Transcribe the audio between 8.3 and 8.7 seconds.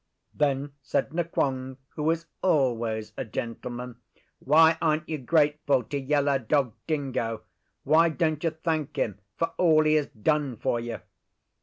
you